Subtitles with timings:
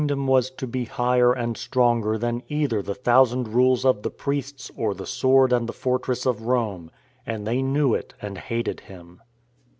[0.01, 4.09] 63 dom was to be higher and stronger than either the thousand rules of the
[4.09, 6.89] priests, or the sword and the fortress of Rome—
[7.27, 9.21] and they knew it and hated Him.